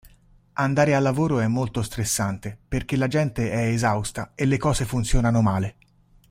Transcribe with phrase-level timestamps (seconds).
[0.53, 5.43] Andare a lavoro è molto stressante perché la gente è esausta e le cose funzionano
[5.43, 5.75] male.